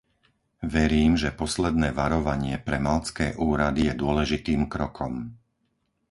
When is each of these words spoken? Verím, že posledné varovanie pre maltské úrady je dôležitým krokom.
Verím, 0.75 1.13
že 1.21 1.29
posledné 1.41 1.87
varovanie 2.01 2.55
pre 2.67 2.77
maltské 2.87 3.27
úrady 3.51 3.81
je 3.93 3.93
dôležitým 4.03 4.61
krokom. 4.73 5.13